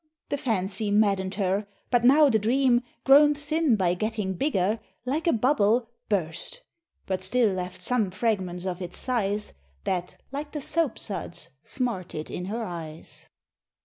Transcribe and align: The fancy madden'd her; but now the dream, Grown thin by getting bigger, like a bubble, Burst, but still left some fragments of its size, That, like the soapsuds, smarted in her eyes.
The 0.29 0.37
fancy 0.37 0.89
madden'd 0.89 1.35
her; 1.35 1.67
but 1.91 2.03
now 2.03 2.27
the 2.27 2.39
dream, 2.39 2.81
Grown 3.03 3.35
thin 3.35 3.75
by 3.75 3.93
getting 3.93 4.33
bigger, 4.33 4.79
like 5.05 5.27
a 5.27 5.31
bubble, 5.31 5.91
Burst, 6.09 6.63
but 7.05 7.21
still 7.21 7.53
left 7.53 7.83
some 7.83 8.09
fragments 8.09 8.65
of 8.65 8.81
its 8.81 8.97
size, 8.97 9.53
That, 9.83 10.19
like 10.31 10.53
the 10.53 10.59
soapsuds, 10.59 11.51
smarted 11.63 12.31
in 12.31 12.45
her 12.45 12.63
eyes. 12.63 13.27